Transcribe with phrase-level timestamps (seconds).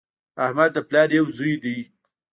[0.45, 1.77] احمد د پلار یو زوی دی